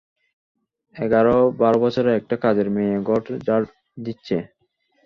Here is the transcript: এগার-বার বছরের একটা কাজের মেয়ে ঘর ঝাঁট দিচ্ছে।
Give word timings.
এগার-বার 0.95 1.75
বছরের 1.83 2.13
একটা 2.15 2.35
কাজের 2.43 2.67
মেয়ে 2.75 2.95
ঘর 3.07 3.19
ঝাঁট 3.47 3.63
দিচ্ছে। 3.97 4.37